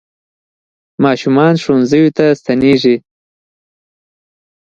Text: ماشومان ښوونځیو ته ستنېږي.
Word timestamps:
ماشومان 1.03 1.53
ښوونځیو 1.63 2.13
ته 2.17 2.25
ستنېږي. 2.39 2.95